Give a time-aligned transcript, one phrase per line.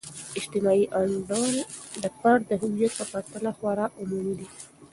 [0.39, 1.55] اجتماعي انډول
[2.01, 4.47] د فرد د هویت په پرتله خورا عمومی دی.